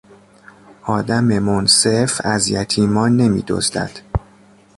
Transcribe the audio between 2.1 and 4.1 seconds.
از یتیمان نمیدزدد.